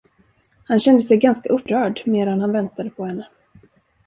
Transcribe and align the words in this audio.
Han 0.63 0.79
kände 0.79 1.01
sig 1.03 1.17
ganska 1.17 1.49
upprörd, 1.49 2.01
medan 2.05 2.41
han 2.41 2.51
väntade 2.51 2.89
på 2.89 3.05
henne. 3.05 3.27